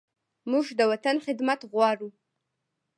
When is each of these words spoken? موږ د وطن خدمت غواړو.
موږ 0.51 0.65
د 0.79 0.81
وطن 0.91 1.15
خدمت 1.25 1.59
غواړو. 1.71 2.09